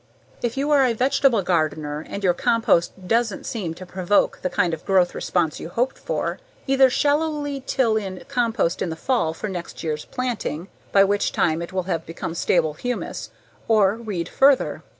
[0.41, 4.73] If you are a vegetable gardener and your compost doesn't seem to provoke the kind
[4.73, 9.47] of growth response you hoped for, either shallowly till in compost in the fall for
[9.47, 13.29] next year's planting, by which time it will have become stable humus,
[13.67, 14.81] or read further.